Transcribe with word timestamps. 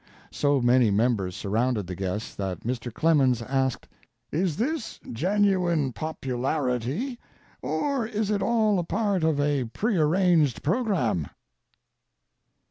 So 0.31 0.59
many 0.61 0.89
members 0.89 1.35
surrounded 1.35 1.85
the 1.85 1.93
guests 1.93 2.33
that 2.33 2.61
Mr. 2.61 2.91
Clemens 2.91 3.39
asked: 3.43 3.87
"Is 4.31 4.57
this 4.57 4.99
genuine 5.11 5.93
popularity 5.93 7.19
or 7.61 8.07
is 8.07 8.31
it 8.31 8.41
all 8.41 8.79
a 8.79 8.83
part 8.83 9.23
of 9.23 9.39
a 9.39 9.65
prearranged 9.65 10.63
programme?" 10.63 11.27